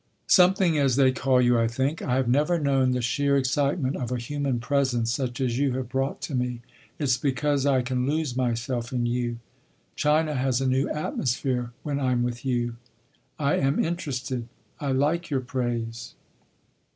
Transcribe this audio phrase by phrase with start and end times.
[0.25, 2.01] "Something as they call you, I think.
[2.01, 5.89] I have never known the sheer excitement of a human presence such as you have
[5.89, 6.61] brought to me.
[6.97, 9.37] It’s because I can lose myself in you.
[9.95, 12.77] China has a new atmosphere when I’m with you—"
[13.37, 14.47] "I am interested.
[14.79, 16.15] I like your praise."